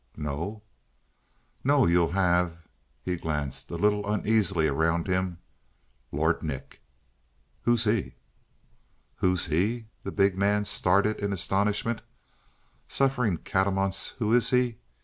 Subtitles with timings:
[0.17, 0.63] "No?"
[1.63, 2.57] "No, you'll have"
[3.03, 5.37] he glanced a little uneasily around him
[6.11, 6.81] "Lord Nick."
[7.65, 8.15] "Who's he?"
[9.17, 12.01] "Who's he?" The big man started in astonishment.
[12.87, 14.15] "Sufferin' catamounts!
[14.17, 14.77] Who is he?"